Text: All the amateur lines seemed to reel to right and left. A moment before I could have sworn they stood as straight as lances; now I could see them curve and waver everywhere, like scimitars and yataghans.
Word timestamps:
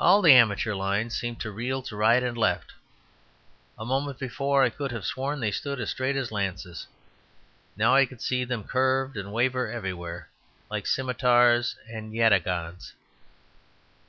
All 0.00 0.20
the 0.20 0.32
amateur 0.32 0.74
lines 0.74 1.16
seemed 1.16 1.38
to 1.42 1.52
reel 1.52 1.80
to 1.82 1.94
right 1.94 2.24
and 2.24 2.36
left. 2.36 2.72
A 3.78 3.84
moment 3.84 4.18
before 4.18 4.64
I 4.64 4.68
could 4.68 4.90
have 4.90 5.06
sworn 5.06 5.38
they 5.38 5.52
stood 5.52 5.78
as 5.78 5.90
straight 5.90 6.16
as 6.16 6.32
lances; 6.32 6.88
now 7.76 7.94
I 7.94 8.04
could 8.04 8.20
see 8.20 8.42
them 8.42 8.64
curve 8.64 9.14
and 9.14 9.32
waver 9.32 9.70
everywhere, 9.70 10.28
like 10.72 10.88
scimitars 10.88 11.76
and 11.88 12.12
yataghans. 12.12 12.94